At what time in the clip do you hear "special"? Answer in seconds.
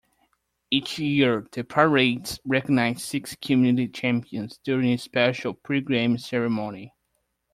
4.97-5.53